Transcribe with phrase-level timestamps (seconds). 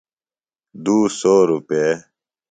[0.83, 1.85] دُو سَوہ روپے۔